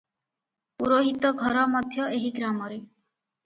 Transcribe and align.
ପୁରୋହିତ 0.83 1.31
ଘର 1.43 1.67
ମଧ୍ୟ 1.77 2.11
ଏହି 2.19 2.35
ଗ୍ରାମରେ। 2.41 2.83